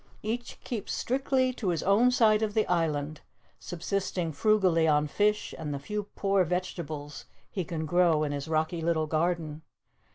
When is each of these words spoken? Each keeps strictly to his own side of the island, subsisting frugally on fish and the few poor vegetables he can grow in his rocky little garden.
Each 0.23 0.59
keeps 0.63 0.91
strictly 0.93 1.53
to 1.53 1.67
his 1.69 1.83
own 1.83 2.09
side 2.09 2.41
of 2.41 2.55
the 2.55 2.65
island, 2.65 3.21
subsisting 3.59 4.31
frugally 4.31 4.87
on 4.87 5.05
fish 5.05 5.53
and 5.59 5.71
the 5.71 5.77
few 5.77 6.05
poor 6.15 6.43
vegetables 6.43 7.25
he 7.51 7.63
can 7.63 7.85
grow 7.85 8.23
in 8.23 8.31
his 8.31 8.47
rocky 8.47 8.81
little 8.81 9.05
garden. 9.05 9.61